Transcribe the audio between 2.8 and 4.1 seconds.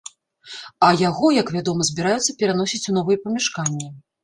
у новыя памяшканні.